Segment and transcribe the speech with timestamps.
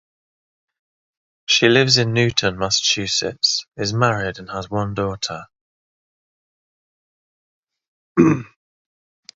[1.45, 5.43] She lives in Newton, Massachusetts, is married, and has one daughter.